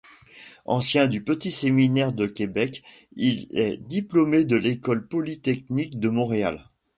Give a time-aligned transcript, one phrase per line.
[0.65, 2.81] Ancien du petit Séminaire de Québec,
[3.15, 6.67] il est diplômé de l'École polytechnique de Montréal.